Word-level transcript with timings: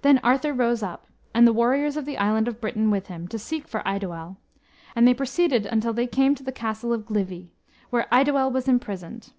Then 0.00 0.18
Arthur 0.24 0.52
rose 0.52 0.82
up, 0.82 1.06
and 1.32 1.46
the 1.46 1.52
warriors 1.52 1.96
of 1.96 2.04
the 2.04 2.18
island 2.18 2.48
of 2.48 2.60
Britain 2.60 2.90
with 2.90 3.06
him, 3.06 3.28
to 3.28 3.38
seek 3.38 3.68
for 3.68 3.80
Eidoel; 3.86 4.34
and 4.96 5.06
they 5.06 5.14
proceeded 5.14 5.66
until 5.66 5.92
they 5.92 6.08
came 6.08 6.34
to 6.34 6.42
the 6.42 6.50
castle 6.50 6.92
of 6.92 7.06
Glivi, 7.06 7.50
where 7.90 8.08
Eidoel 8.10 8.50
was 8.50 8.66
imprisoned. 8.66 9.30